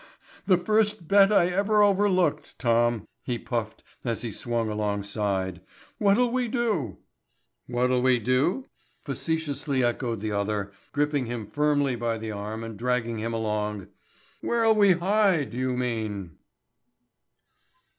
[0.47, 5.61] "The first bet I ever overlooked, Tom," he puffed as he swung alongside.
[5.99, 6.97] "What'll we do?"
[7.67, 8.65] "What'll we do?"
[9.05, 13.89] facetiously echoed the other, gripping him firmly by the arm and dragging him along.
[14.41, 16.39] "Where'll we hide, you mean?"